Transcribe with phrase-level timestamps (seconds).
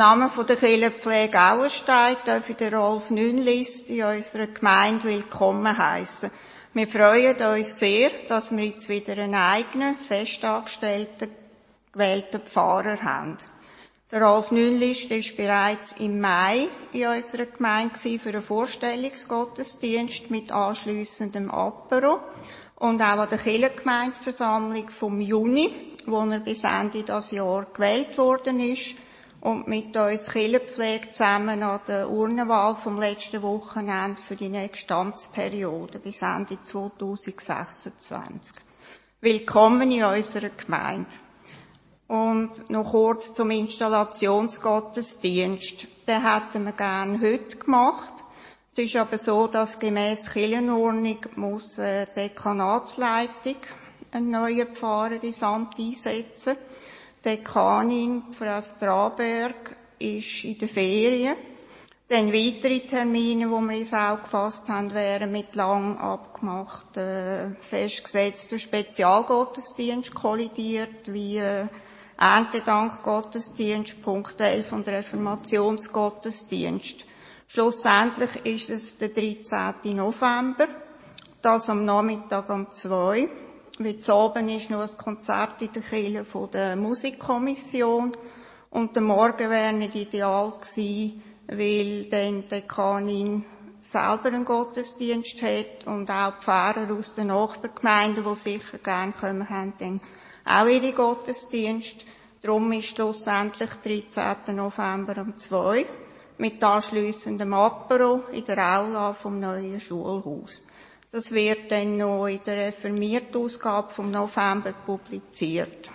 [0.00, 6.30] Namen der Kirchenpflege Auerstein darf ich den Rolf Nünlist in unserer Gemeinde willkommen heißen.
[6.72, 11.28] Wir freuen uns sehr, dass wir jetzt wieder einen eigenen, festangestellten,
[11.92, 13.36] gewählten Pfarrer haben.
[14.10, 21.50] Der Rolf Nünlist ist bereits im Mai in unserer Gemeinde für einen Vorstellungsgottesdienst mit anschliessendem
[21.50, 22.20] Apero
[22.76, 28.60] und auch an der Kirchengemeindeversammlung vom Juni, wo er bis Ende des Jahr gewählt worden
[28.60, 28.94] ist
[29.40, 35.98] und mit uns Kirchenpflege zusammen an der Urnenwahl vom letzten Wochenende für die nächste Amtsperiode
[35.98, 38.56] bis Ende 2026.
[39.22, 41.08] Willkommen in unserer Gemeinde.
[42.06, 45.86] Und noch kurz zum Installationsgottesdienst.
[46.06, 48.12] Den hätten wir gern heute gemacht.
[48.70, 53.56] Es ist aber so, dass gemäß Kirchenordnung muss äh, die Dekanatsleitung
[54.12, 56.56] einen neuen Pfarrer ins Amt einsetzen.
[57.24, 61.36] Dekanin, Frau Straberg, ist in der Ferien.
[62.08, 70.12] Dann weitere Termine, die wir ins Auge gefasst haben, wären mit lang abgemachten, festgesetzten Spezialgottesdienst
[70.12, 71.68] kollidiert, wie äh,
[72.18, 77.04] Erntedankgottesdienst, Punkt 11 und Reformationsgottesdienst.
[77.46, 79.94] Schlussendlich ist es der 13.
[79.96, 80.66] November,
[81.42, 83.28] das am Nachmittag um 2.
[83.78, 88.16] Wie oben ist noch ein Konzert in der Kirche von der Musikkommission
[88.70, 93.44] und der Morgen wäre nicht ideal gewesen, weil dann die Dekanin
[93.80, 99.48] selber einen Gottesdienst hat und auch die Pfarrer aus den Nachbargemeinden, die sicher gerne kommen,
[99.48, 100.00] haben dann
[100.44, 102.04] auch ihre Gottesdienste.
[102.42, 104.56] Darum ist schlussendlich 13.
[104.56, 105.86] November um 2
[106.38, 110.62] mit anschliessendem Apero in der Aula vom neuen Schulhaus.
[111.12, 115.90] Das wird dann noch in der reformierten Ausgabe vom November publiziert.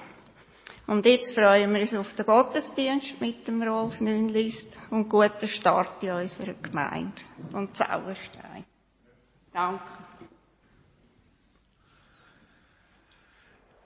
[0.87, 6.03] Und jetzt freuen wir uns auf den Gottesdienst mit dem Rolf Nünlist und guten Start
[6.03, 7.21] in unserer Gemeinde
[7.53, 8.65] und Zauberstein.
[9.53, 9.83] Danke.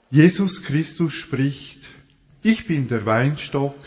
[0.10, 1.84] Jesus Christus spricht,
[2.42, 3.78] ich bin der Weinstock,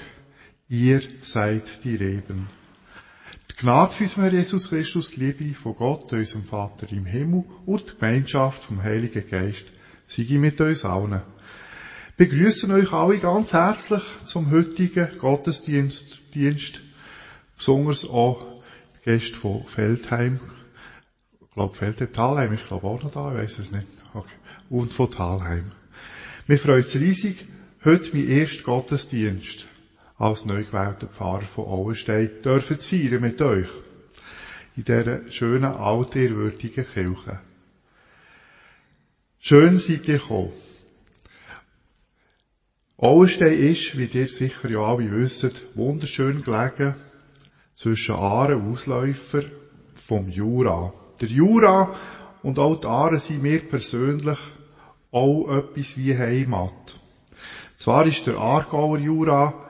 [0.69, 2.47] ihr seid die Reben.
[3.63, 7.97] Gnade für unseren Jesus Christus, die Liebe von Gott, unserem Vater im Himmel und die
[7.97, 9.67] Gemeinschaft vom Heiligen Geist
[10.09, 11.23] sei mit uns allen.
[12.17, 16.81] Wir begrüßen euch alle ganz herzlich zum heutigen Gottesdienst, Dienst,
[17.57, 18.65] besonders auch
[19.05, 20.41] Gäste von Feldheim.
[21.41, 23.87] Ich glaube, Feldheim, Talheim ist glaube auch noch da, ich weiß es nicht.
[24.13, 24.35] Okay.
[24.71, 25.71] Und von Talheim.
[26.49, 27.47] Wir freuen uns riesig,
[27.85, 29.69] heute mein erster Gottesdienst
[30.19, 33.69] als neu gewählter Pfarrer von Auenstein dürfen zu feiern mit euch.
[34.77, 37.41] In dieser schönen, altehrwürdigen Kirche.
[39.39, 40.53] Schön seid ihr gekommen.
[42.97, 46.95] Auenstein ist, wie ihr sicher ja alle wisst, wunderschön gelegen
[47.75, 49.43] zwischen Aare und Ausläufer
[49.95, 50.93] vom Jura.
[51.21, 51.97] Der Jura
[52.43, 54.39] und auch die Aare sind mir persönlich
[55.11, 56.97] auch etwas wie Heimat.
[57.77, 59.62] Zwar ist der Aargauer Jura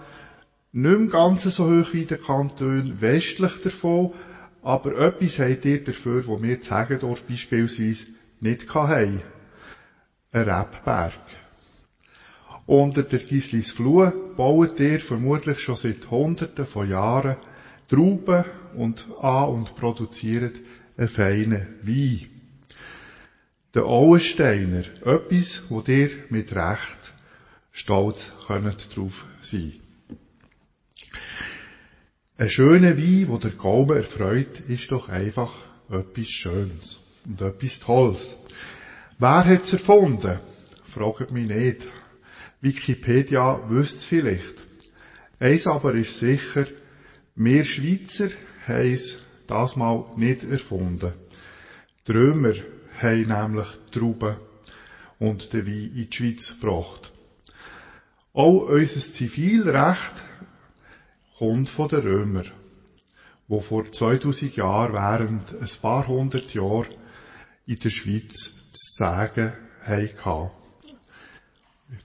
[0.73, 4.13] nicht mehr ganz so hoch wie der Kanton westlich davon,
[4.63, 8.07] aber etwas habt ihr dafür, wo wir Zegendorf beispielsweise
[8.41, 9.23] nicht haben.
[10.33, 11.13] Ein Rebberg.
[12.65, 17.37] Unter der Gislis Flur baut ihr vermutlich schon seit Hunderten von Jahren
[17.89, 20.57] Trauben und an und produziert
[20.97, 22.29] einen feinen Wein
[23.75, 24.85] der Auensteiner.
[25.05, 27.13] Etwas, wo dir mit Recht
[27.73, 29.73] stolz könnt drauf sein.
[32.43, 35.55] Ein schöner Wein, wo der Gaumen erfreut, ist doch einfach
[35.89, 38.37] etwas Schönes und etwas Tolles.
[39.21, 40.41] Wer hat's erfunden?
[40.89, 41.89] Fragt mich nicht.
[42.61, 44.57] Wikipedia wüsste vielleicht.
[45.39, 46.67] Eins aber ist sicher,
[47.37, 48.31] wir Schweizer
[48.67, 51.13] haben es das mal nicht erfunden.
[52.09, 52.55] Die Römer
[53.01, 54.35] haben nämlich Trauben
[55.21, 57.13] und den Wein in die Schweiz gebracht.
[58.33, 60.32] Auch unser Zivilrecht
[61.43, 62.53] kommt von den Römern,
[63.49, 66.87] wo vor 2000 Jahren während ein paar hundert Jahren
[67.67, 69.53] in der Schweiz zu sagen
[69.83, 70.51] hatten.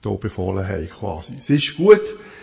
[0.02, 1.36] Hier befohlen haben quasi.
[1.38, 2.02] Es ist gut,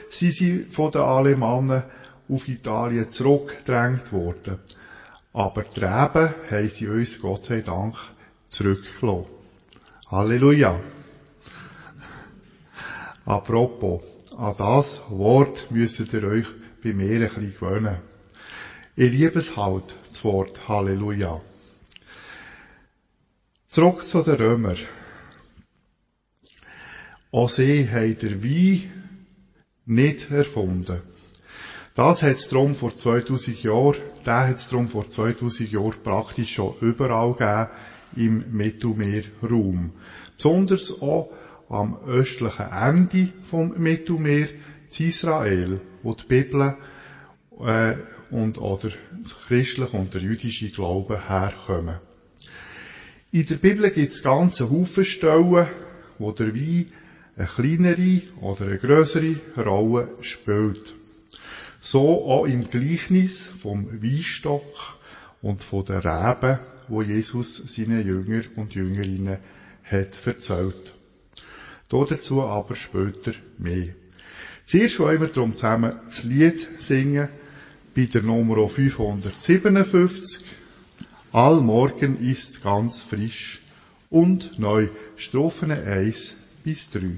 [0.10, 1.84] sie sind von den Alemannen
[2.30, 4.60] auf Italien zurückgedrängt worden.
[5.34, 7.96] Aber die Reben haben sie uns, Gott sei Dank,
[8.48, 9.26] zurückgelassen.
[10.10, 10.80] Halleluja.
[13.26, 14.02] Apropos,
[14.38, 16.48] an das Wort müsstet ihr euch
[16.86, 17.98] bei mir ein bisschen gewöhnen.
[18.96, 21.42] Ich liebe es halt, das Wort Halleluja.
[23.70, 24.78] Zurück zu den Römern.
[27.32, 28.84] Auch sie haben der Wein
[29.86, 31.02] nicht erfunden.
[31.96, 36.54] Das hat es darum vor 2000 Jahren, der hat es darum vor 2000 Jahren praktisch
[36.54, 37.70] schon überall gegeben
[38.16, 39.94] im Mittelmeerraum.
[40.36, 41.32] Besonders auch
[41.68, 44.50] am östlichen Ende vom Mittelmeer,
[45.00, 46.78] in Israel, wo die Bibel
[47.60, 47.96] äh,
[48.32, 48.92] und oder
[49.22, 52.00] das christliche und der jüdische Glaube herkommen.
[53.32, 55.68] In der Bibel gibt es ganze Haufen Stellen,
[56.20, 56.92] wo der Wein
[57.36, 60.94] eine kleinere oder eine größere Rolle spielt.
[61.82, 64.98] So auch im Gleichnis vom Weinstock
[65.42, 69.38] und von der Reben, wo Jesus seinen Jünger und Jüngerinnen
[69.84, 70.94] hat erzählt.
[71.90, 73.90] Dazu aber später mehr.
[74.66, 77.30] Zuerst wollen wir darum zusammen das Lied singen,
[77.96, 80.44] bei der Nummer 557.
[81.32, 83.62] Allmorgen ist ganz frisch
[84.10, 84.90] und neu.
[85.18, 87.18] Strophen 1 bis 3.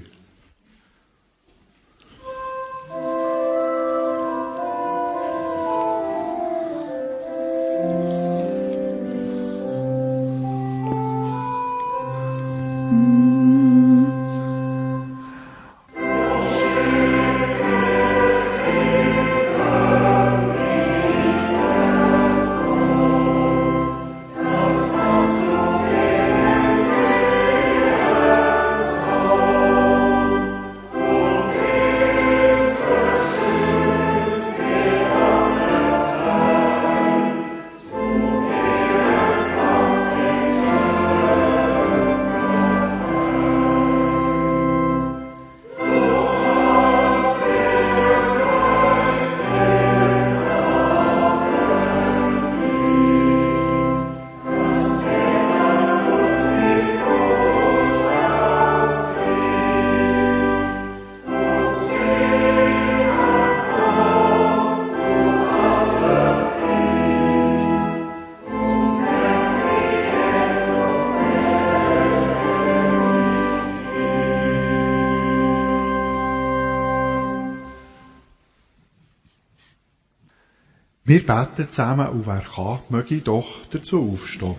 [81.08, 84.56] Wir beten zusammen und wer kann, möge doch dazu aufstehen.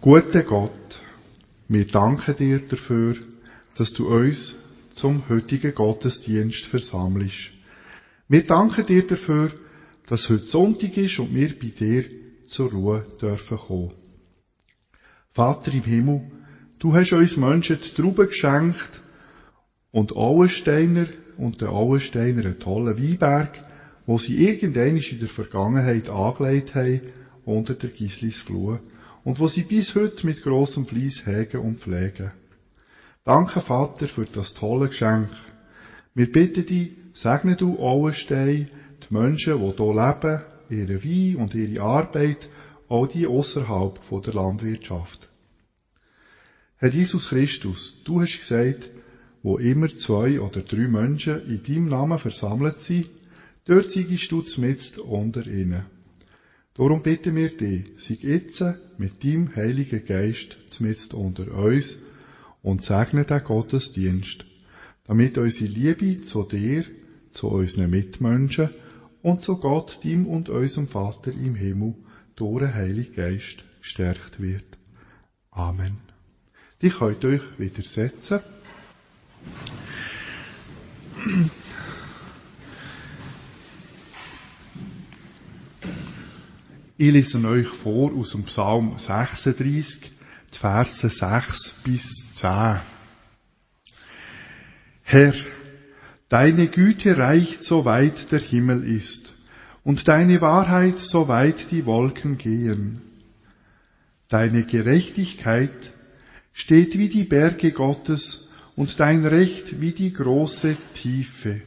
[0.00, 1.02] Guter Gott,
[1.68, 3.16] wir danken dir dafür,
[3.76, 4.56] dass du uns
[4.94, 7.50] zum heutigen Gottesdienst versammelst.
[8.28, 9.52] Wir danken dir dafür,
[10.08, 12.06] dass heute Sonntag ist und wir bei dir
[12.46, 13.92] zur Ruhe dürfen kommen.
[15.34, 16.30] Vater im Himmel,
[16.78, 19.02] du hast uns Menschen die Trauben geschenkt
[19.90, 23.62] und Auensteiner und den Auensteiner einen tollen Weinberg,
[24.06, 27.00] wo sie irgendwann in der Vergangenheit angelegt haben,
[27.44, 28.78] unter der Gislisfluh,
[29.24, 32.30] und wo sie bis heute mit grossem Fleiss hegen und pflegen.
[33.24, 35.30] Danke, Vater, für das tolle Geschenk.
[36.14, 38.68] Wir bitten dich, segne du Auenstein,
[39.02, 42.48] die Menschen, die hier leben, ihre Wein und ihre Arbeit,
[42.88, 45.28] auch die außerhalb der Landwirtschaft.
[46.78, 48.90] Herr Jesus Christus, du hast gesagt,
[49.42, 53.08] wo immer zwei oder drei Menschen in deinem Namen versammelt sind,
[53.64, 55.84] dort siegst du zmitzt unter ihnen.
[56.74, 58.62] Darum bitten wir dich, sieg jetzt
[58.98, 61.96] mit deinem Heiligen Geist zmitzt unter uns
[62.62, 64.44] und segne den Gottesdienst,
[65.04, 66.84] damit unsere Liebe zu dir,
[67.32, 68.70] zu unseren Mitmenschen
[69.22, 71.94] und zu Gott, dem und unserem Vater im Himmel,
[72.34, 74.64] durch den Heiligen Geist gestärkt wird.
[75.50, 75.98] Amen.
[76.82, 78.40] Die könnt euch wieder setzen.
[86.98, 90.12] Ich lese euch vor aus dem Psalm 36,
[90.54, 92.80] die Verse 6 bis 10.
[95.02, 95.34] Herr,
[96.28, 99.34] deine Güte reicht so weit der Himmel ist
[99.84, 103.02] und deine Wahrheit so weit die Wolken gehen.
[104.28, 105.92] Deine Gerechtigkeit
[106.52, 108.45] steht wie die Berge Gottes
[108.76, 111.62] und dein Recht wie die große Tiefe.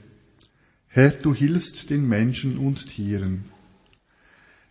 [0.88, 3.46] Herr, du hilfst den Menschen und Tieren.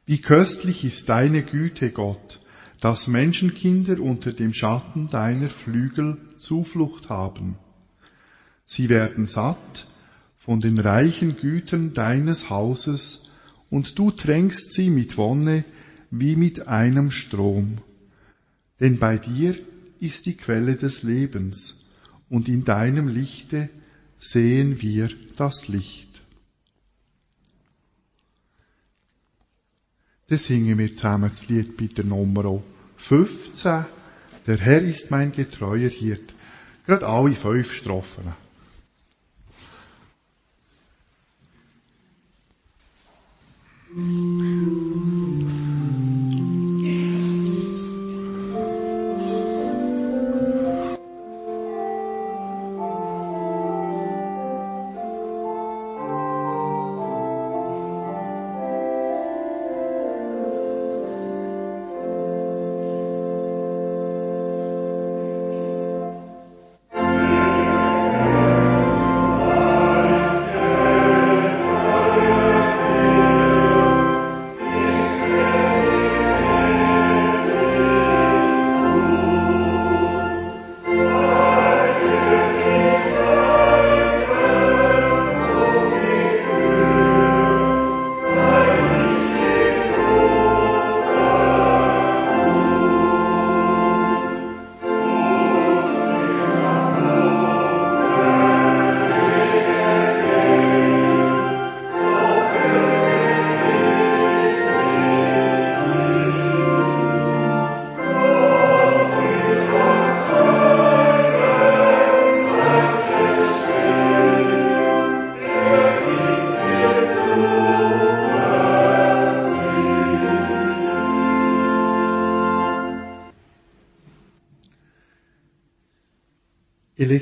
[0.06, 2.40] Wie köstlich ist deine Güte, Gott,
[2.80, 7.58] dass Menschenkinder unter dem Schatten deiner Flügel Zuflucht haben.
[8.66, 9.86] Sie werden satt
[10.38, 13.24] von den reichen Gütern deines Hauses,
[13.70, 15.62] und du tränkst sie mit Wonne
[16.10, 17.78] wie mit einem Strom.
[18.80, 19.58] Denn bei dir
[20.00, 21.78] ist die Quelle des Lebens
[22.30, 23.70] und in deinem Lichte
[24.18, 26.22] sehen wir das Licht.
[30.28, 32.62] Dann singen wir zusammen das Lied bei der Nummer
[32.96, 33.86] 15.
[34.46, 36.34] Der Herr ist mein getreuer Hirt.
[36.86, 38.34] Gerade alle fünf Strophen.
[43.94, 44.97] Mm.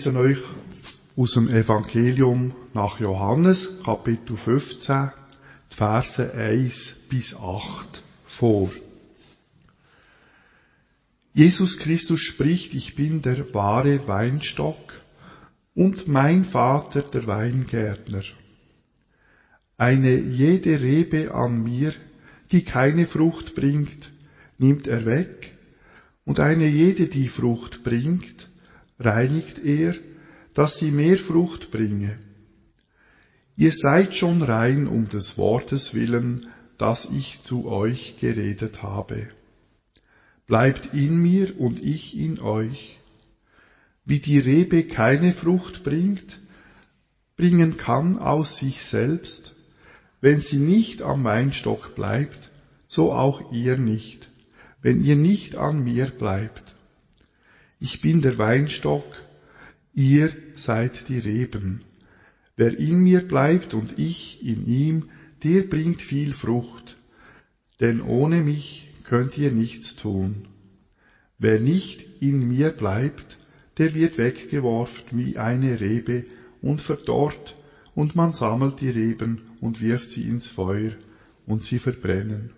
[0.06, 0.38] Lese euch
[1.16, 5.10] aus dem Evangelium nach Johannes, Kapitel 15,
[5.72, 8.70] die Verse 1 bis 8 vor.
[11.34, 15.00] Jesus Christus spricht, ich bin der wahre Weinstock
[15.75, 18.22] und mein Vater der Weingärtner.
[19.76, 21.92] Eine jede Rebe an mir,
[22.52, 24.10] die keine Frucht bringt,
[24.58, 25.56] nimmt er weg,
[26.25, 28.36] und eine jede, die Frucht bringt,
[28.98, 29.94] reinigt er,
[30.54, 32.18] dass sie mehr Frucht bringe.
[33.56, 36.48] Ihr seid schon rein um des Wortes willen,
[36.78, 39.28] das ich zu euch geredet habe.
[40.46, 42.98] Bleibt in mir und ich in euch.
[44.04, 46.38] Wie die Rebe keine Frucht bringt,
[47.36, 49.54] bringen kann aus sich selbst,
[50.20, 52.50] wenn sie nicht am Weinstock bleibt,
[52.88, 54.30] so auch ihr nicht,
[54.80, 56.75] wenn ihr nicht an mir bleibt.
[57.78, 59.04] Ich bin der Weinstock,
[59.92, 61.83] ihr seid die Reben.
[62.56, 65.11] Wer in mir bleibt und ich in ihm,
[65.45, 66.97] der bringt viel Frucht,
[67.80, 70.49] denn ohne mich könnt ihr nichts tun.
[71.38, 73.37] Wer nicht in mir bleibt,
[73.76, 76.25] der wird weggeworfen wie eine Rebe
[76.62, 77.56] und verdorrt,
[77.95, 80.92] und man sammelt die Reben und wirft sie ins Feuer,
[81.47, 82.50] und sie verbrennen.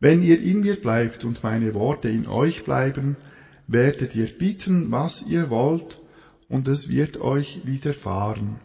[0.00, 3.16] Wenn ihr in mir bleibt und meine Worte in euch bleiben,
[3.66, 6.00] werdet ihr bitten, was ihr wollt,
[6.48, 8.60] und es wird euch widerfahren.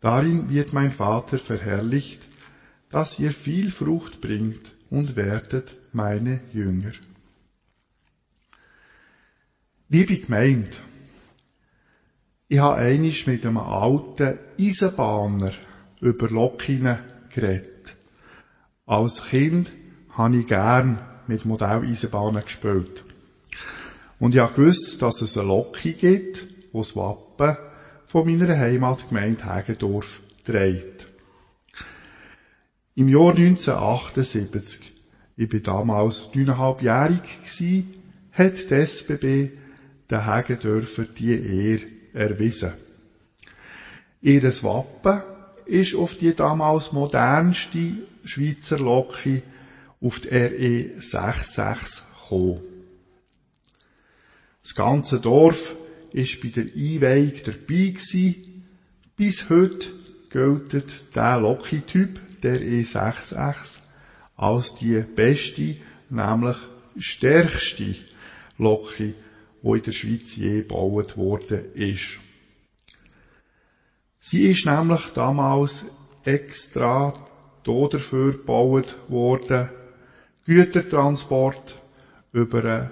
[0.00, 2.28] Darin wird mein Vater verherrlicht,
[2.90, 6.92] dass ihr viel Frucht bringt und werdet meine Jünger.
[9.88, 10.76] Liebe Gemeinde,
[12.48, 15.52] ich habe einisch mit einem alten Eisenbahner
[16.00, 16.98] über Lokinen
[17.32, 17.96] geredet.
[18.86, 19.72] Als Kind
[20.10, 23.04] habe ich gern mit Modelleisenbahnen gespielt.
[24.24, 27.58] Und ich habe gewusst, dass es eine Loki gibt, die das Wappen
[28.06, 31.08] von meiner Heimatgemeinde Hagendorf trägt.
[32.94, 34.80] Im Jahr 1978,
[35.36, 37.20] ich bin damals neuneinhalbjährig
[38.32, 39.58] hat die SBB
[40.10, 42.72] den Hagendörfer die Ehre erwiesen.
[44.22, 45.20] Ihres Wappen
[45.66, 47.92] ist auf die damals modernste
[48.24, 49.42] Schweizer Loki
[50.00, 52.73] auf die RE 66 gekommen.
[54.64, 55.76] Das ganze Dorf
[56.12, 58.64] ist bei der Einweihung dabei gewesen.
[59.14, 59.92] Bis heute
[60.30, 63.82] gilt der Loki-Typ, der E6X,
[64.36, 65.76] als die beste,
[66.08, 66.56] nämlich
[66.96, 67.94] stärkste
[68.56, 69.12] Loki,
[69.62, 72.18] die in der Schweiz je gebaut worden ist.
[74.20, 75.84] Sie ist nämlich damals
[76.24, 77.12] extra
[77.64, 79.68] dafür gebaut worden,
[80.46, 81.82] Gütertransport
[82.32, 82.90] über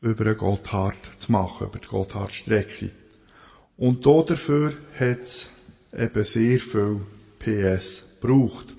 [0.00, 2.90] über einen Gotthard zu machen, über die Gotthardstrecke.
[3.76, 5.50] Und dafür hat es
[5.96, 7.00] eben sehr viel
[7.38, 8.74] PS gebraucht.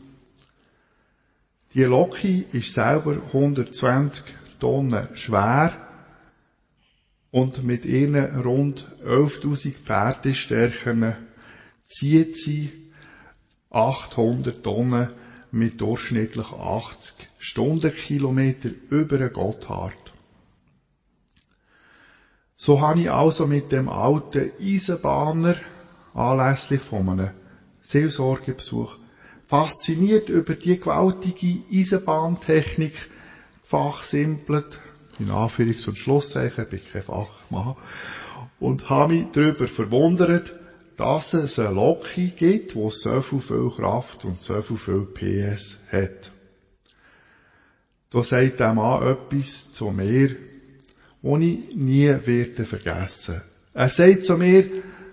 [1.73, 4.25] Die Loki ist selber 120
[4.59, 5.87] Tonnen schwer
[7.31, 11.15] und mit ihren rund 11.000 Pferdestärken
[11.85, 12.71] zieht sie
[13.69, 15.09] 800 Tonnen
[15.51, 20.08] mit durchschnittlich 80 Stundenkilometer über einen Gotthard.
[22.61, 25.55] So habe ich also mit dem alten Eisenbahner
[26.13, 27.31] anlässlich von einem
[27.83, 28.97] Seelsorgebesuch
[29.47, 33.09] fasziniert über die gewaltige Eisenbahntechnik,
[33.63, 34.81] fachsimpelt,
[35.19, 37.77] in Anführungs- und Schlusszeichen, ich bin kein Fachmann,
[38.59, 40.53] und habe mich darüber verwundert,
[40.97, 46.33] dass es eine Loki gibt, die so viel Kraft und so viel PS hat.
[48.09, 50.35] Da sagt der Mann etwas zu mir,
[51.21, 53.41] was ich nie werde vergessen.
[53.73, 54.65] Er sagt zu mir,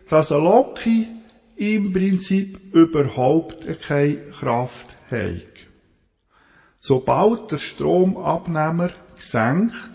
[0.09, 1.09] dass ein Loki
[1.57, 5.43] im Prinzip überhaupt keine Kraft hat.
[6.81, 9.91] Sobald der Stromabnehmer gesenkt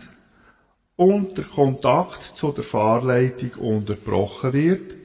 [0.95, 4.95] und der Kontakt zu der Fahrleitung unterbrochen wird,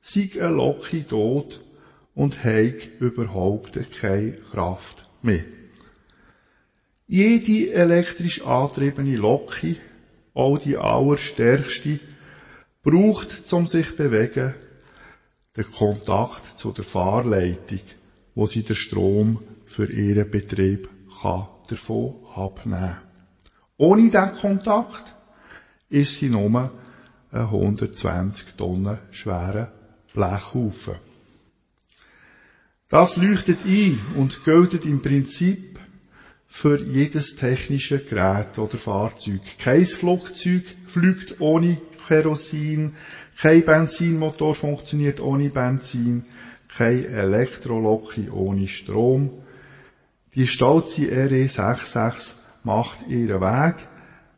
[0.00, 1.60] sei ein Loki tot
[2.14, 5.44] und hat überhaupt keine Kraft mehr.
[7.08, 9.76] Jede elektrisch antriebene Loki,
[10.36, 11.98] auch die allerstärkste,
[12.82, 14.54] braucht, um sich zu bewegen,
[15.56, 17.80] den Kontakt zu der Fahrleitung,
[18.34, 20.88] wo sie den Strom für ihren Betrieb
[21.20, 22.98] kann davon abnehmen.
[23.78, 25.16] Ohne diesen Kontakt
[25.88, 26.70] ist sie nur
[27.32, 29.72] ein 120 Tonnen schwerer
[30.12, 30.96] Blechhaufen.
[32.88, 35.75] Das leuchtet ein und gilt im Prinzip
[36.56, 39.42] für jedes technische Gerät oder Fahrzeug.
[39.58, 41.76] Kein Flugzeug fliegt ohne
[42.08, 42.94] Kerosin,
[43.38, 46.24] kein Benzinmotor funktioniert ohne Benzin,
[46.74, 49.42] kein Elektroloki ohne Strom.
[50.34, 53.76] Die stolze RE66 macht ihren Weg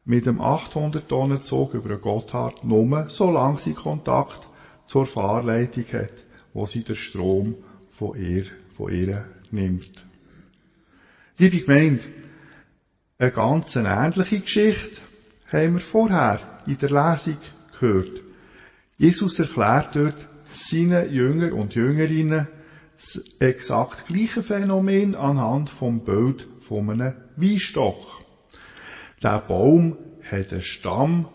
[0.04, 4.42] mit dem 800 Tonnen Zug über den Gotthard nur, solange sie Kontakt
[4.87, 6.14] zur Fahrleitung hat,
[6.52, 7.54] wo sie den Strom
[7.96, 10.04] von ihr, von ihr nimmt.
[11.40, 12.03] Liebe Gemeinde,
[13.16, 15.01] eine ganz ähnliche Geschichte
[15.53, 17.37] haben wir vorher in der Lesung
[17.79, 18.22] gehört.
[18.96, 22.48] Jesus erklärt dort seinen Jünger und Jüngerinnen
[22.96, 28.05] das exakt gleiche Phänomen anhand vom Bild von einem Weinstock.
[29.22, 29.96] Der Baum
[30.29, 31.29] hat einen Stamm,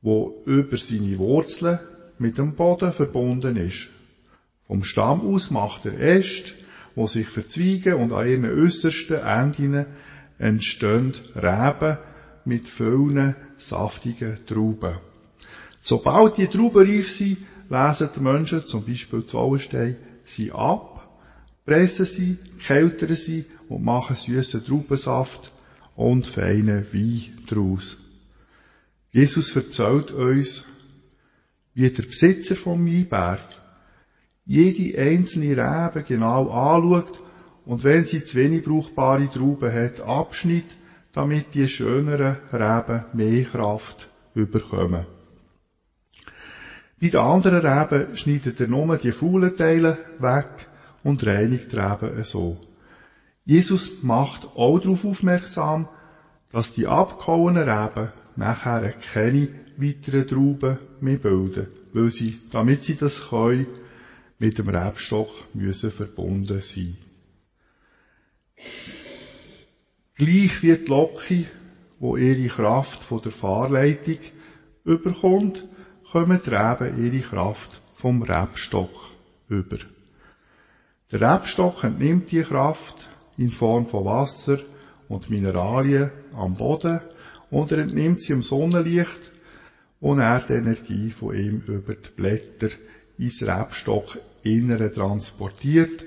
[0.00, 1.80] wo über seine Wurzeln
[2.20, 3.88] mit dem Boden verbunden ist.
[4.68, 6.52] Vom Stamm aus macht er Äste,
[6.94, 9.86] wo sich verzweigen und an ihren äußersten Enden
[10.38, 11.98] entstehen Reben
[12.44, 14.98] mit vielen saftigen Trauben.
[15.80, 19.58] Sobald die Trauben reif sind, lesen die Menschen, zum Beispiel zu
[20.24, 21.08] sie ab,
[21.64, 25.52] pressen sie, kältern sie und machen süßen Traubensaft
[25.96, 27.98] und feinen Wein daraus.
[29.12, 30.66] Jesus erzählt uns,
[31.74, 33.40] wie der Besitzer vom Weinberg
[34.46, 37.22] jede einzelne Rebe genau anschaut
[37.64, 40.66] und wenn sie zu wenig brauchbare Trauben hat, abschnitt,
[41.12, 45.06] damit die schöneren Reben mehr Kraft überkommen.
[47.00, 50.68] Bei den anderen Reben schneidet er nur die faulen Teile weg
[51.02, 52.58] und reinigt die Reben so.
[53.44, 55.88] Jesus macht auch darauf aufmerksam,
[56.50, 63.28] dass die abgehauenen Reben nachher keine weiteren Trauben mehr bilden, weil sie, damit sie das
[63.28, 63.66] können,
[64.38, 66.96] mit dem Rebstock müssen verbunden sein.
[70.16, 71.46] Gleich wie die Loki,
[71.98, 74.18] wo ihre Kraft von der Fahrleitung
[74.84, 75.64] überkommt,
[76.10, 79.10] kommen die Reben ihre Kraft vom Rebstock
[79.48, 79.78] über.
[81.10, 84.58] Der Rebstock entnimmt die Kraft in Form von Wasser
[85.08, 87.00] und Mineralien am Boden
[87.50, 89.32] und er entnimmt sie im Sonnenlicht
[90.00, 92.70] und er die Energie von ihm über die Blätter
[93.18, 96.04] ins Rebstock innere transportiert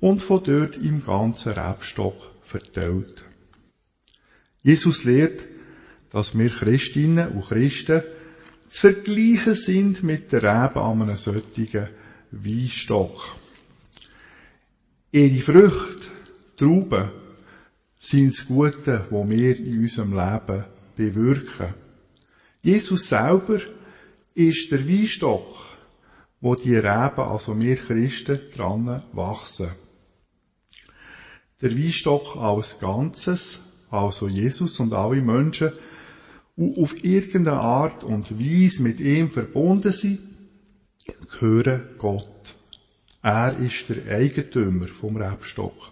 [0.00, 3.24] und von dort im ganzen Rebstock verteilt.
[4.62, 5.44] Jesus lehrt,
[6.10, 8.02] dass wir Christinnen und Christen
[8.68, 11.88] zu vergleichen sind mit der Reben an einem solchen
[12.30, 13.36] Weinstock.
[15.12, 16.08] Ihre Früchte,
[16.56, 17.10] Trauben,
[17.98, 20.64] sind das Gute, was wir in unserem Leben
[20.96, 21.74] bewirken.
[22.62, 23.60] Jesus selber
[24.34, 25.54] ist der Weinstock,
[26.46, 29.66] wo die Reben, also wir Christen, dran wachsen.
[31.60, 33.58] Der Weinstock als Ganzes,
[33.90, 35.72] also Jesus und alle Menschen,
[36.56, 40.20] die auf irgendeine Art und Weise mit ihm verbunden sind,
[41.32, 42.54] gehören Gott.
[43.22, 45.90] Er ist der Eigentümer vom Rebstock.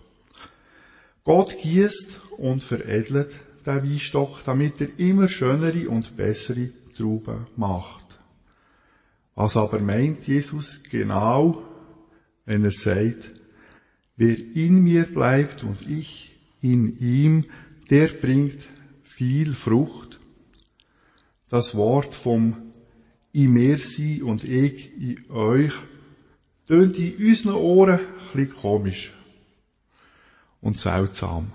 [1.25, 3.33] Gott gießt und veredelt
[3.67, 8.04] den Weinstock, damit er immer schönere und bessere Trauben macht.
[9.35, 11.63] Was aber meint Jesus genau,
[12.45, 13.33] wenn er sagt,
[14.17, 17.47] wer in mir bleibt und ich in ihm,
[17.91, 18.63] der bringt
[19.03, 20.21] viel Frucht.
[21.49, 22.73] Das Wort vom
[23.33, 25.73] in mir sein und ich in euch
[26.67, 28.01] tönt in unseren Ohren
[28.35, 29.13] ein komisch.
[30.65, 31.53] und seltsam.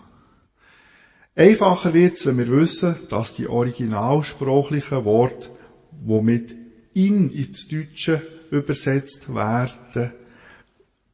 [1.35, 5.49] Einfacher wird's, wenn wir wissen, dass die originalsprachlichen Worte,
[5.91, 6.58] wo mit
[6.93, 8.21] in ins Deutsche
[8.51, 10.13] übersetzt werden,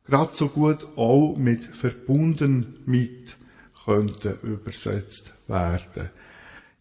[0.05, 3.37] gerade so gut auch mit verbunden mit
[3.85, 6.09] könnten übersetzt werden.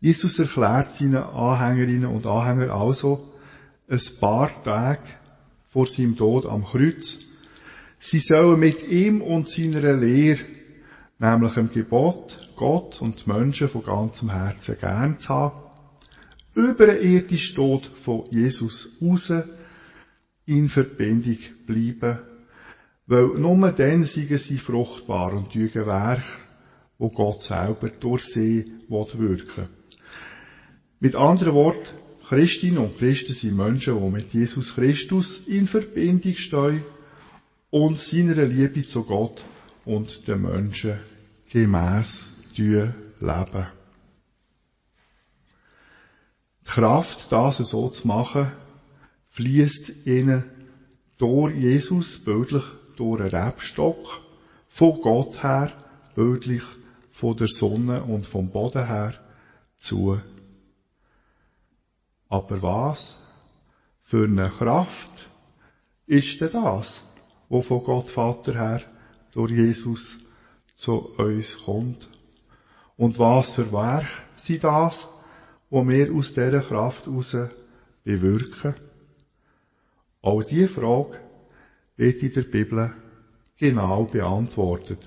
[0.01, 3.33] Jesus erklärt seinen Anhängerinnen und Anhängern also
[3.89, 5.03] ein paar Tage
[5.71, 7.19] vor seinem Tod am Kreuz,
[7.99, 10.45] sie sollen mit ihm und seiner Lehre,
[11.19, 15.64] nämlich dem Gebot, Gott und Menschen von ganzem Herzen gern zu haben,
[16.55, 19.33] über den irdischen Tod von Jesus raus
[20.47, 22.21] in Verbindung bleiben,
[23.07, 26.25] weil nur dann seien sie fruchtbar und tügen Werk,
[26.99, 29.69] wo Gott selber durch sie wirken
[31.01, 36.83] Mit anderen Worten, Christinnen und Christen sind Menschen, die mit Jesus Christus in Verbindung stehen
[37.71, 39.43] und seiner Liebe zu Gott
[39.85, 40.95] und den Menschen
[41.53, 43.67] gemäss leben.
[46.75, 48.51] Kraft, das so zu machen,
[49.29, 50.43] fließt ihnen
[51.19, 52.65] durch Jesus, bildlich
[52.97, 54.23] durch einen Rebstock,
[54.67, 55.73] von Gott her,
[56.17, 56.65] bildlich
[57.13, 59.15] von der Sonne und vom Boden her
[59.79, 60.21] zu.
[62.29, 63.25] Aber was
[64.03, 65.29] für eine Kraft
[66.09, 67.05] ist denn das,
[67.49, 68.81] wo von Gott Vater her
[69.31, 70.17] durch Jesus
[70.75, 72.09] zu uns kommt?
[72.97, 75.07] Und was für Werk sind das,
[75.75, 77.37] wo wir aus dieser Kraft heraus
[78.05, 78.77] bewirken?
[80.23, 81.19] Auch diese Frage
[81.97, 82.93] wird in der Bibel
[83.59, 85.01] genau beantwortet.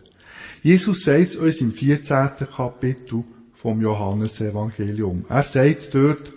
[0.62, 2.50] Jesus sagt es uns im 14.
[2.54, 5.24] Kapitel vom Johannesevangelium.
[5.30, 6.34] Er sagt dort,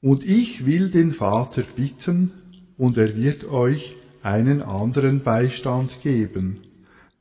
[0.00, 2.32] und ich will den Vater bitten,
[2.76, 6.58] und er wird euch einen anderen Beistand geben,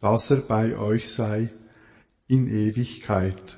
[0.02, 1.52] dass er bei euch sei
[2.28, 3.56] in Ewigkeit.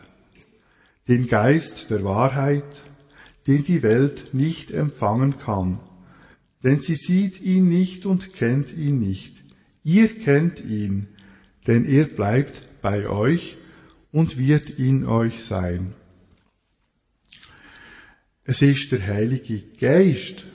[1.08, 2.84] Den Geist der Wahrheit,
[3.48, 5.80] den die Welt nicht empfangen kann,
[6.64, 9.34] denn sie sieht ihn nicht und kennt ihn nicht.
[9.84, 11.08] Ihr kennt ihn,
[11.66, 13.56] denn er bleibt bei euch
[14.12, 15.94] und wird in euch sein.
[18.44, 20.46] Es ist der Heilige Geist,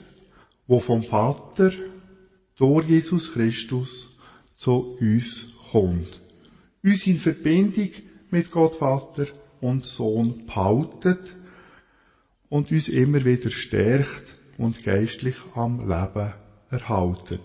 [0.67, 1.71] wo vom Vater
[2.57, 4.17] durch Jesus Christus
[4.55, 6.21] zu uns kommt.
[6.83, 7.89] Uns in Verbindung
[8.29, 9.27] mit Gott Vater
[9.63, 11.35] und Sohn behaltet
[12.49, 16.33] und uns immer wieder stärkt und geistlich am Leben
[16.69, 17.41] erhaltet.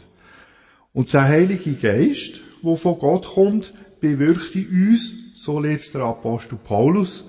[0.93, 6.59] Und der Heilige Geist, wo von Gott kommt, bewirkt in uns, so lehrt der Apostel
[6.59, 7.25] Paulus,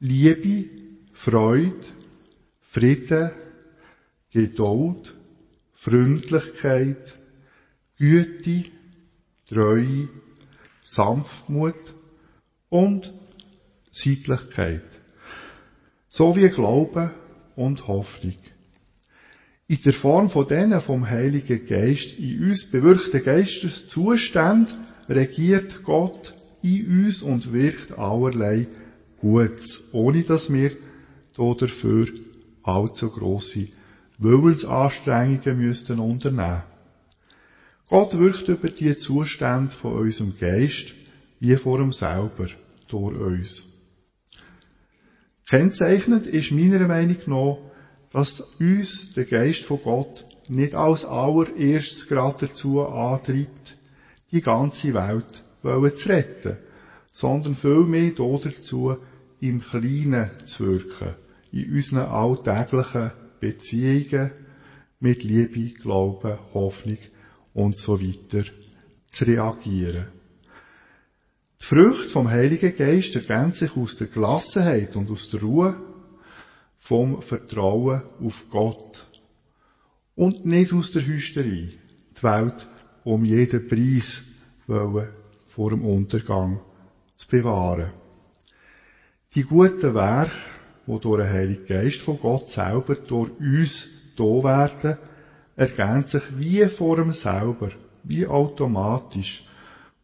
[0.00, 0.68] Liebe,
[1.12, 1.74] Freude,
[2.60, 3.30] Frieden,
[4.30, 5.14] Geduld,
[5.74, 7.16] Freundlichkeit,
[7.96, 8.64] Güte,
[9.48, 10.08] Treue,
[10.84, 11.94] Sanftmut
[12.68, 13.12] und
[13.94, 14.82] Sittlichkeit.
[16.08, 17.12] So wie Glaube
[17.56, 18.36] und Hoffnung.
[19.66, 24.74] In der Form von denen vom Heiligen Geist in uns bewirkten Geisteszustand
[25.08, 28.66] regiert Gott in uns und wirkt allerlei
[29.20, 30.72] Gutes, ohne dass wir
[31.36, 32.08] dafür
[32.62, 33.68] allzu grosse
[34.18, 36.62] Willensanstrengungen müssten unternehmen.
[37.88, 40.94] Gott wirkt über die Zustände von unserem Geist
[41.40, 42.48] wie vor ihm selber
[42.88, 43.73] durch uns.
[45.54, 47.58] Kennzeichnend ist meiner Meinung nach,
[48.10, 53.78] dass uns der Geist von Gott nicht als allererstes gerade dazu antreibt,
[54.32, 55.44] die ganze Welt
[55.96, 56.56] zu retten,
[57.12, 58.96] sondern vielmehr dazu,
[59.38, 61.14] im Kleinen zu wirken
[61.52, 64.32] in unseren alltäglichen Beziehungen
[64.98, 66.98] mit Liebe, Glauben, Hoffnung
[67.52, 68.42] und so weiter
[69.06, 70.08] zu reagieren.
[71.64, 75.74] Die Früchte vom Heiligen Geist ergänzen sich aus der Gelassenheit und aus der Ruhe
[76.76, 79.06] vom Vertrauen auf Gott
[80.14, 81.78] und nicht aus der Hysterie,
[82.18, 82.68] die Welt
[83.02, 84.20] um jeden Preis
[85.46, 86.60] vor dem Untergang
[87.16, 87.92] zu bewahren.
[89.34, 90.32] Die guten Werke
[90.86, 94.98] die durch den Heiligen Geist von Gott selber durch uns da werden,
[95.56, 97.70] ergänzen sich wie vor ihm selber,
[98.02, 99.46] wie automatisch,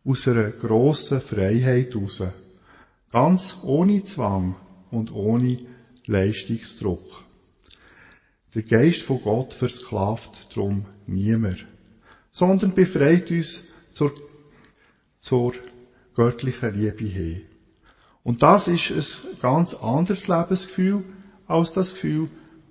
[0.04, 2.22] aus einer grossen Freiheit heraus.
[3.12, 4.56] Ganz ohne Zwang
[4.90, 5.58] und ohne
[6.06, 7.24] Leistungsdruck.
[8.54, 11.66] Der Geist von Gott versklavt drum niemand,
[12.32, 14.12] sondern befreit uns zur,
[15.20, 15.54] zur
[16.14, 17.42] göttlichen Liebe hin.
[18.22, 21.04] Und das ist ein ganz anderes Lebensgefühl
[21.46, 22.28] als das Gefühl,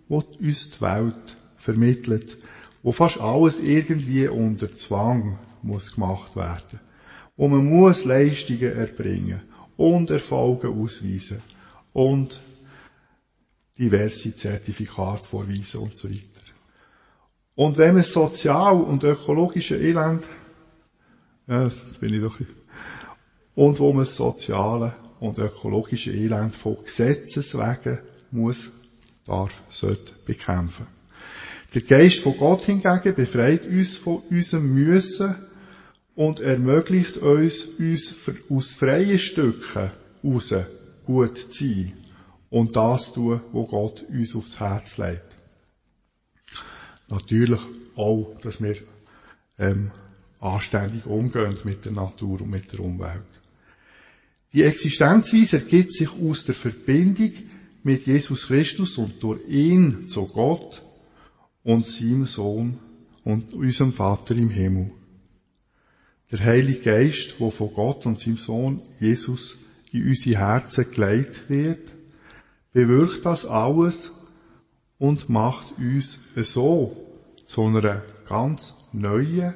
[0.10, 2.38] das uns die Welt vermittelt,
[2.84, 6.80] wo fast alles irgendwie unter Zwang muss gemacht werden.
[7.39, 9.39] Und man muss Leistungen erbringen
[9.78, 11.41] und Erfolge ausweisen
[11.93, 12.38] und
[13.78, 16.41] diverse Zertifikate vorweisen und so weiter.
[17.56, 20.25] Und wenn man sozial und ökologische Elend,
[21.47, 22.38] ja, jetzt bin ich doch,
[23.56, 27.99] und wo man das soziale und ökologische Elend von Gesetzes wegen
[28.32, 28.69] muss,
[29.25, 30.88] darf, sollte bekämpfen.
[31.73, 35.36] Der Geist von Gott hingegen befreit uns von unserem Müssen
[36.19, 40.53] und ermöglicht uns, uns aus freien Stücken raus
[41.05, 41.93] gut zu sein
[42.49, 45.23] und das tun, was Gott uns aufs Herz legt.
[47.08, 47.62] Natürlich
[47.95, 48.75] auch, dass wir
[49.60, 49.91] ähm,
[50.41, 53.23] anständig umgehen mit der Natur und mit der Umwelt.
[54.51, 57.32] Die Existenzweise ergibt sich aus der Verbindung
[57.84, 60.84] mit Jesus Christus und durch ihn zu Gott
[61.63, 62.77] und seinem Sohn
[63.23, 64.98] und unserem Vater im Himmel.
[66.32, 69.58] Der Heilige Geist, der von Gott und seinem Sohn Jesus
[69.92, 71.92] in unsere Herzen geleitet wird,
[72.72, 74.12] bewirkt das alles
[75.00, 76.96] und macht uns so
[77.48, 79.56] zu einer ganz neuen,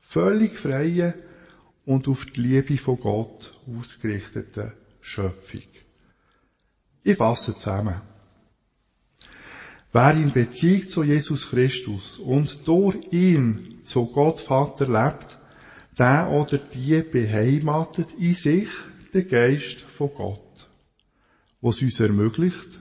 [0.00, 1.14] völlig freien
[1.84, 5.62] und auf die Liebe von Gott ausgerichteten Schöpfung.
[7.04, 8.00] Ich fasse zusammen.
[9.92, 15.38] Wer in Beziehung zu Jesus Christus und durch ihn zu Gott Vater lebt,
[15.98, 18.68] der oder die beheimatet in sich
[19.12, 20.68] den Geist von Gott,
[21.60, 22.78] was uns ermöglicht,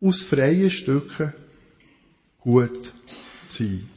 [0.00, 1.32] aus freien Stücken
[2.38, 2.92] gut
[3.46, 3.90] zu sein.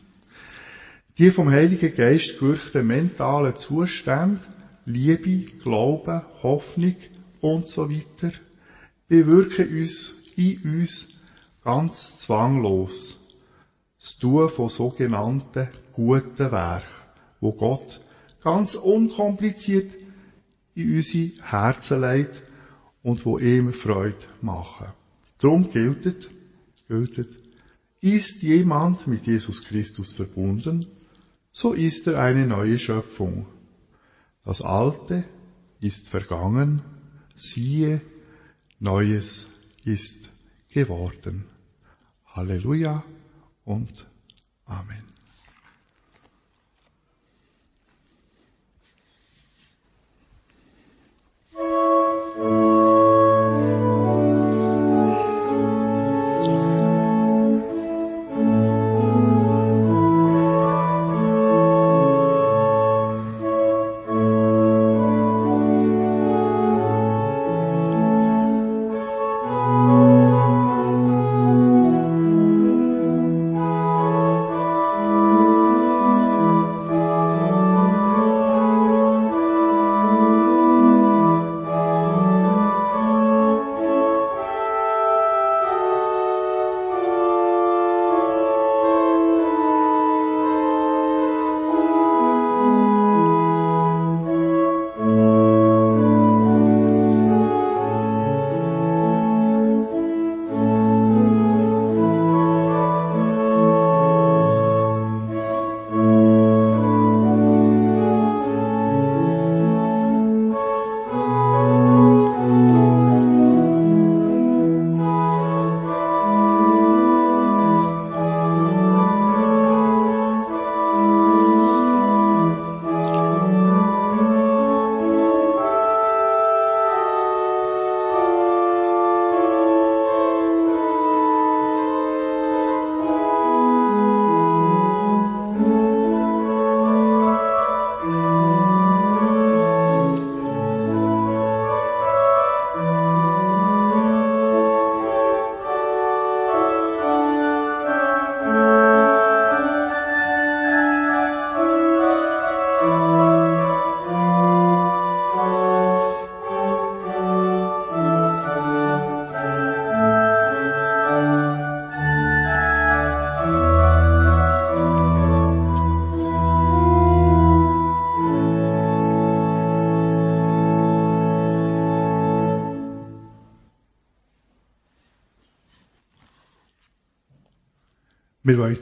[1.17, 4.41] Die vom Heiligen Geist gewirkten mentalen Zustände,
[4.85, 6.95] Liebe, Glauben, Hoffnung
[7.39, 8.33] und so weiter,
[9.07, 11.07] bewirken uns in uns
[11.63, 13.19] ganz zwanglos
[14.01, 16.87] das Tun von sogenannten guten Werken,
[17.39, 18.01] wo Gott
[18.43, 19.93] ganz unkompliziert
[20.75, 22.43] in unsere Herzen legt
[23.01, 24.87] und wo ihm Freude machen.
[25.37, 26.29] Darum gilt,
[26.87, 27.43] gilt,
[28.01, 30.85] ist jemand mit Jesus Christus verbunden,
[31.51, 33.45] so ist er eine neue Schöpfung.
[34.43, 35.25] Das Alte
[35.79, 36.81] ist vergangen,
[37.35, 38.01] siehe,
[38.79, 39.51] Neues
[39.85, 40.31] ist
[40.69, 41.45] geworden.
[42.25, 43.03] Halleluja
[43.63, 44.07] und
[44.65, 45.12] Amen.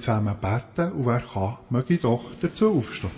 [0.02, 3.12] Zusammen beten und wer kann, möge doch dazu aufstehen.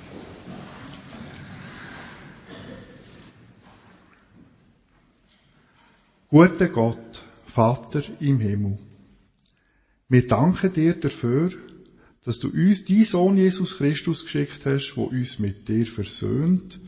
[6.30, 8.80] Guter Gott, Vater im Himmel,
[10.10, 11.52] wir danken dir dafür,
[12.26, 16.80] dass du uns deinen Sohn Jesus Christus geschickt hast, der uns mit dir versöhnt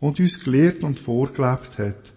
[0.00, 2.12] und uns gelehrt und vorgelebt hat,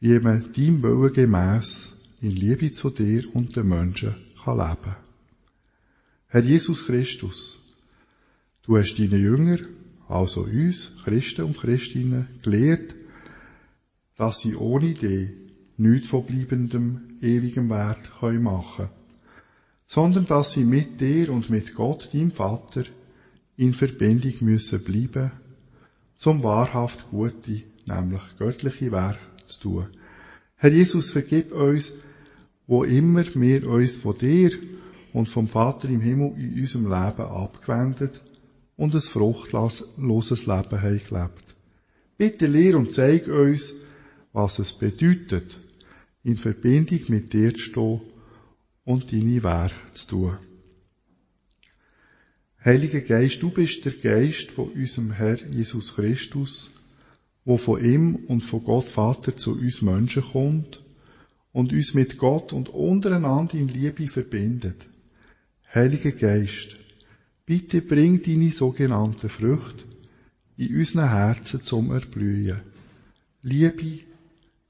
[0.00, 5.03] wie man deinem Willen gemäss in Liebe zu dir und den Menschen kann leben.
[6.28, 7.60] Herr Jesus Christus,
[8.62, 9.58] du hast deine Jünger,
[10.08, 12.94] also uns, Christen und Christinnen, gelehrt,
[14.16, 15.30] dass sie ohne dich
[15.76, 18.90] nichts von bleibendem, ewigem Wert machen können,
[19.86, 22.84] sondern dass sie mit dir und mit Gott, deinem Vater,
[23.56, 25.30] in Verbindung müssen bleiben,
[26.16, 29.86] zum wahrhaft Gute, nämlich göttliche Werk zu tun.
[30.56, 31.92] Herr Jesus, vergib uns,
[32.66, 34.50] wo immer wir uns von dir
[35.14, 38.20] und vom Vater im Himmel in unserem Leben abgewendet
[38.76, 41.56] und ein fruchtloses Leben haben gelebt.
[42.18, 43.74] Bitte lehr und zeig uns,
[44.32, 45.60] was es bedeutet,
[46.24, 48.00] in Verbindung mit dir zu stehen
[48.84, 50.38] und deine Werke zu tun.
[52.64, 56.72] Heiliger Geist, du bist der Geist von unserem Herr Jesus Christus,
[57.44, 60.82] wo von ihm und von Gott Vater zu uns Menschen kommt
[61.52, 64.88] und uns mit Gott und untereinander in Liebe verbindet.
[65.74, 66.76] Heiliger Geist,
[67.46, 69.82] bitte bring deine sogenannten Früchte
[70.56, 72.60] in unseren Herzen zum Erblühen.
[73.42, 74.04] Liebe,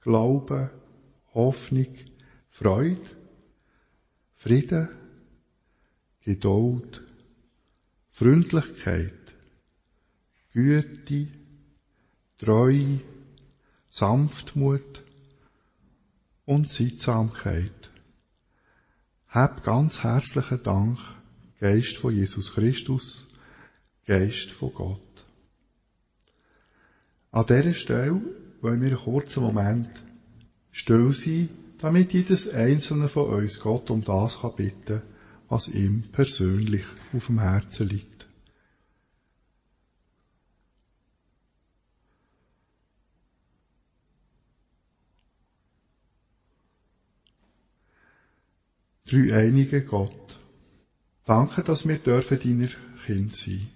[0.01, 0.71] Glaube,
[1.35, 1.95] Hoffnung,
[2.51, 3.11] Freude,
[4.37, 4.88] Frieden,
[6.25, 7.03] Geduld,
[8.11, 9.12] Freundlichkeit,
[10.55, 11.29] Güte,
[12.38, 13.01] Treue,
[13.90, 15.05] Sanftmut
[16.47, 17.84] und Sittsamkeit.
[19.35, 20.97] Hab ganz herzlichen Dank,
[21.59, 23.27] Geist von Jesus Christus,
[24.07, 25.25] Geist von Gott.
[27.33, 28.20] An dieser Stelle
[28.61, 29.90] wollen wir einen kurzen Moment
[30.70, 35.03] still sein, damit jedes einzelne von uns Gott um das kann bitten
[35.49, 38.24] was ihm persönlich auf dem Herzen liegt.
[49.15, 50.40] Dreieinige Gott,
[51.25, 52.69] danke, dass wir dürfen deiner
[53.06, 53.69] Kind sein.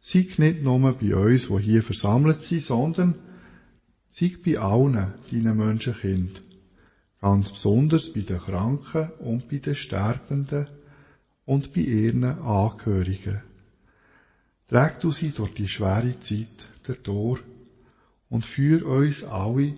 [0.00, 3.16] Sei nicht nur bei uns, die hier versammelt sind, sondern
[4.12, 6.42] sei bei allen deinen Menschenkind.
[7.20, 10.68] Ganz besonders bei den Kranken und bei den Sterbenden
[11.44, 13.40] und bei ihren Angehörigen.
[14.68, 16.68] Träg du sie durch die schwere Zeit
[17.02, 17.40] durch
[18.28, 19.74] und führ uns alle,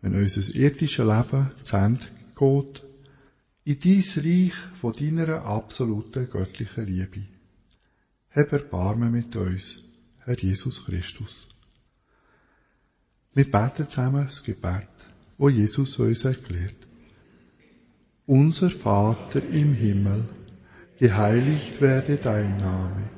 [0.00, 2.84] wenn unser irdisches Leben zu Ende geht,
[3.66, 7.22] in dies Reich von deiner absoluten göttlichen Liebe.
[8.30, 9.82] Hab Erbarmen mit uns,
[10.24, 11.48] Herr Jesus Christus.
[13.32, 14.88] Wir beten zusammen das Gebet,
[15.38, 16.76] wo Jesus uns erklärt.
[18.26, 20.24] Unser Vater im Himmel,
[20.98, 23.08] geheiligt werde dein Name,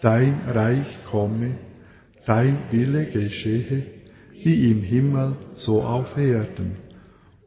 [0.00, 1.58] dein Reich komme,
[2.24, 3.86] dein Wille geschehe,
[4.32, 6.83] wie im Himmel, so auf Erden.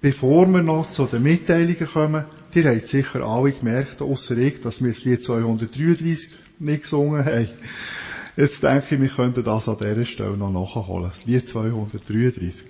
[0.00, 2.24] Bevor wir noch zu den Mitteilungen kommen,
[2.54, 6.30] ihr habt sicher alle gemerkt, ausser ich, dass wir das Lied 233
[6.60, 7.48] nicht gesungen haben.
[8.36, 11.08] Jetzt denke ich, wir könnten das an dieser Stelle noch nachholen.
[11.10, 12.64] Das Lied 233.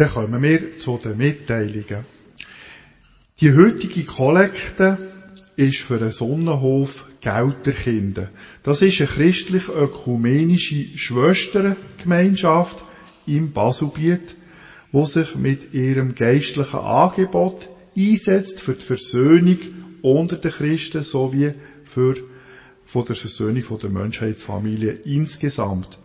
[0.00, 2.06] Dann kommen wir zu den Mitteilungen.
[3.38, 4.96] Die heutige Kollekte
[5.56, 8.30] ist für einen Sonnenhof Gelterkinder.
[8.62, 12.82] Das ist eine christlich-ökumenische Schwestergemeinschaft
[13.26, 14.36] im Baselbiet,
[14.90, 19.58] wo sich mit ihrem geistlichen Angebot einsetzt für die Versöhnung
[20.00, 21.52] unter den Christen sowie
[21.84, 22.16] für
[22.86, 25.98] von der Versöhnung der Menschheitsfamilie insgesamt.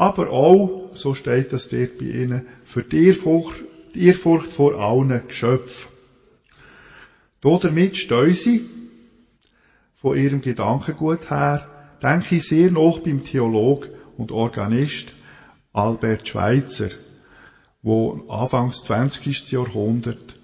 [0.00, 3.62] Aber auch, so steht das dort bei ihnen, für die Ehrfurcht,
[3.94, 5.90] die Ehrfurcht vor allen Geschöpfen.
[7.42, 8.64] Damit stehen sie
[9.96, 11.68] von ihrem Gedankengut her,
[12.02, 15.12] denke ich sehr noch beim Theolog und Organist
[15.74, 16.88] Albert Schweitzer,
[17.82, 19.52] wo Anfangs 20.
[19.52, 20.34] Jahrhundert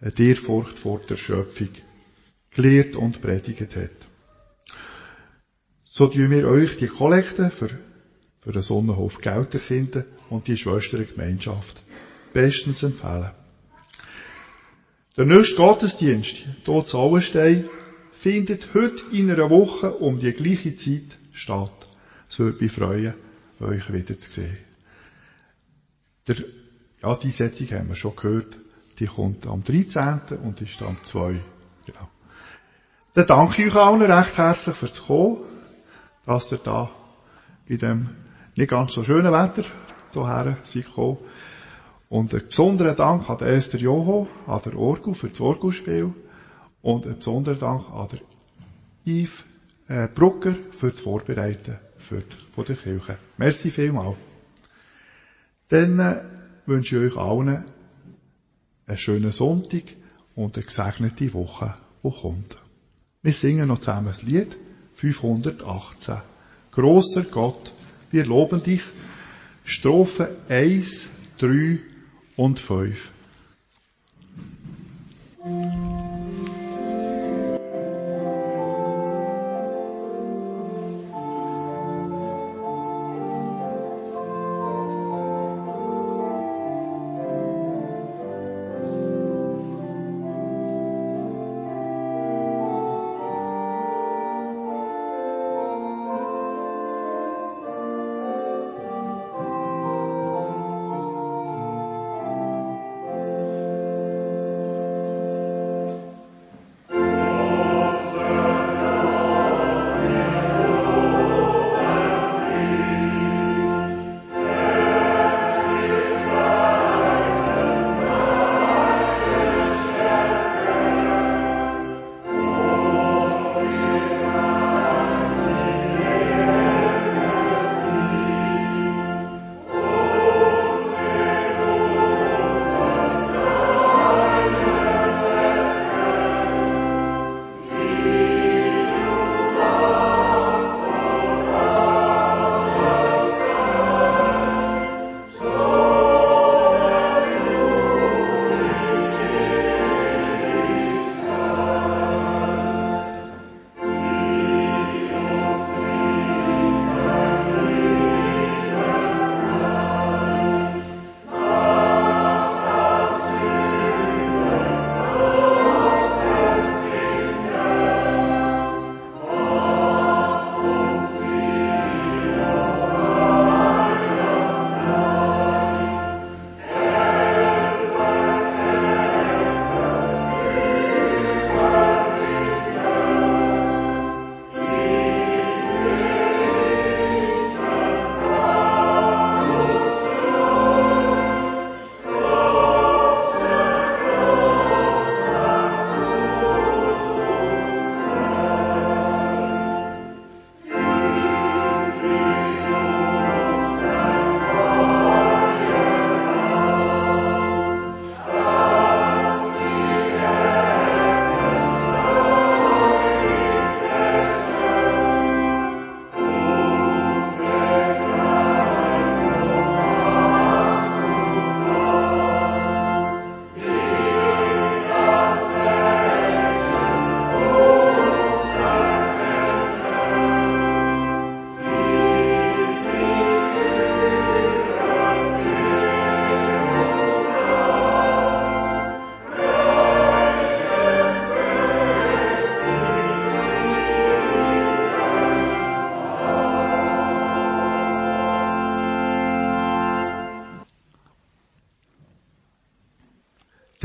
[0.00, 1.70] eine Ehrfurcht vor der Schöpfung
[2.50, 3.90] gelehrt und predigt hat.
[5.84, 7.70] So tun wir euch die Kollekte für,
[8.46, 11.82] für den Sonnenhof Gelterkinder und die Schwestergemeinschaft
[12.32, 13.32] bestens empfehlen.
[15.16, 17.68] Der nächste Gottesdienst, hier zu Auenstein,
[18.12, 21.72] findet heute in einer Woche um die gleiche Zeit statt.
[22.30, 23.14] Es würde mich freuen,
[23.58, 24.58] euch wiederzusehen.
[26.28, 26.36] Der,
[27.02, 28.60] ja, die Setzung haben wir schon gehört.
[29.00, 30.38] Die kommt am 13.
[30.44, 31.40] und ist am 2.
[31.84, 32.08] Genau.
[33.14, 35.38] Dann danke ich euch allen recht herzlich fürs Kommen,
[36.26, 36.92] dass ihr da
[37.68, 38.10] bei dem
[38.56, 39.64] nicht ganz so schönen Wetter
[40.12, 41.18] hierher seid gekommen.
[42.08, 46.14] Und einen besonderen Dank an Esther Joho, an der Orgel für das Orgelspiel
[46.82, 48.20] und einen besonderen Dank an der
[49.04, 49.44] Yves
[49.88, 53.18] äh, Brucker für das Vorbereiten für die, von der Kirche.
[53.36, 54.16] Merci vielmals.
[55.68, 56.22] Dann äh,
[56.66, 57.64] wünsche ich euch allen
[58.86, 59.82] einen schönen Sonntag
[60.34, 62.62] und eine gesegnete Woche, die kommt.
[63.22, 64.56] Wir singen noch zusammen das Lied
[64.94, 66.16] 518.
[66.70, 67.74] Großer Gott,
[68.10, 68.82] wir loben dich.
[69.64, 71.78] Strophe 1, 3
[72.36, 73.10] und 5.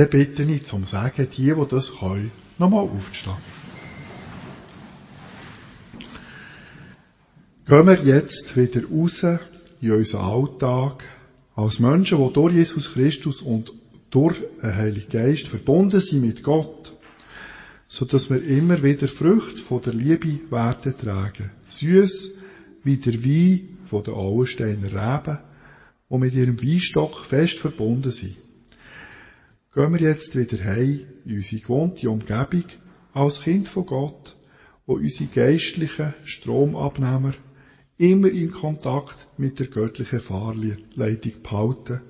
[0.02, 3.36] Dann bitte ich zum Sagen, die, die das können, nochmal aufzustehen.
[7.68, 9.24] Gehen wir jetzt wieder raus
[9.80, 11.04] in unseren Alltag,
[11.56, 13.74] als Menschen, die durch Jesus Christus und
[14.10, 16.94] durch den Heiligen Geist verbunden sind mit Gott,
[17.88, 21.52] so dass wir immer wieder Früchte von der Liebe werden tragen.
[21.70, 22.40] Süß
[22.84, 25.38] wie der Wein von den Auensteiner Reben,
[26.10, 28.38] die mit ihrem Weinstock fest verbunden sind.
[29.74, 32.66] Gehen wir jetzt wieder heim in unsere gewohnte Umgebung
[33.14, 34.36] als Kind von Gott,
[34.86, 37.34] wo unsere geistlichen Stromabnehmer
[37.98, 42.02] immer in Kontakt mit der göttlichen Fahrleitung behalten,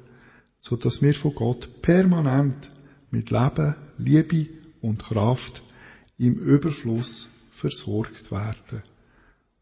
[0.58, 2.72] so dass wir von Gott permanent
[3.12, 4.48] mit Leben, Liebe
[4.82, 5.62] und Kraft
[6.18, 8.82] im Überfluss versorgt werden,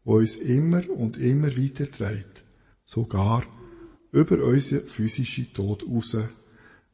[0.04, 2.44] wo uns immer und immer weiter trägt,
[2.86, 3.44] sogar
[4.10, 6.16] über unsere physische Tod raus,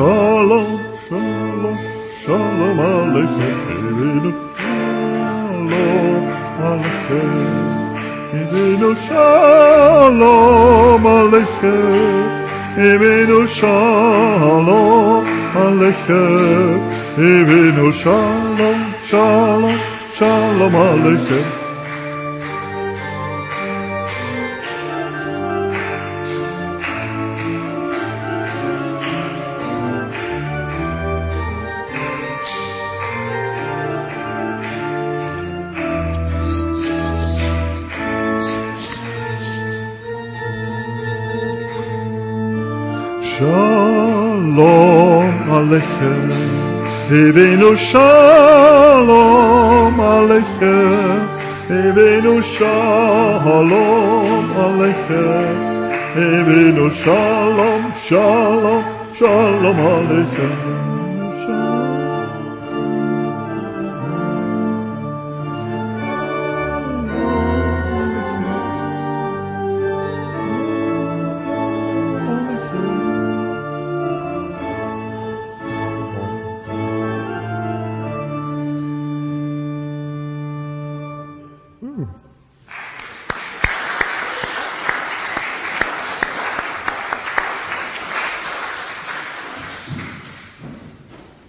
[0.00, 0.79] Shalom,
[7.10, 8.96] aleichem.
[9.06, 12.30] Shalom aleichem.
[12.76, 16.80] Ebenu shalom aleichem.
[17.16, 19.78] Ebenu shalom, shalom,
[20.16, 21.59] shalom aleichem.
[45.70, 46.30] Aleichem.
[47.10, 49.14] Ebenu Shalom
[50.00, 51.20] Aleichem.
[51.68, 53.74] Ebenu Shalom
[54.64, 55.56] Aleichem.
[56.16, 60.89] Ebenu Shalom, Shalom, Shalom Aleichem.